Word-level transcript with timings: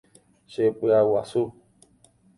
Chepy'aguasu. 0.51 1.41